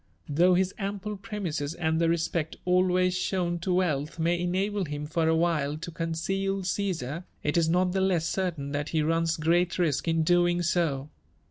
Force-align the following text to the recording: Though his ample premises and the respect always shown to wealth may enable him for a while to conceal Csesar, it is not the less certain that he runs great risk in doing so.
Though 0.27 0.55
his 0.55 0.73
ample 0.79 1.15
premises 1.15 1.75
and 1.75 2.01
the 2.01 2.09
respect 2.09 2.55
always 2.65 3.15
shown 3.15 3.59
to 3.59 3.71
wealth 3.71 4.17
may 4.17 4.39
enable 4.41 4.85
him 4.85 5.05
for 5.05 5.27
a 5.27 5.35
while 5.35 5.77
to 5.77 5.91
conceal 5.91 6.63
Csesar, 6.63 7.25
it 7.43 7.55
is 7.55 7.69
not 7.69 7.91
the 7.91 8.01
less 8.01 8.25
certain 8.27 8.71
that 8.71 8.89
he 8.89 9.03
runs 9.03 9.37
great 9.37 9.77
risk 9.77 10.07
in 10.07 10.23
doing 10.23 10.63
so. 10.63 11.11